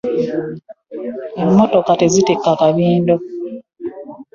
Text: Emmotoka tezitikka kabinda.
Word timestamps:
Emmotoka 1.43 1.91
tezitikka 1.99 2.51
kabinda. 2.59 3.15